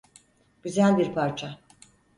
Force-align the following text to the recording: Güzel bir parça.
Güzel 0.63 0.97
bir 0.97 1.13
parça. 1.13 1.59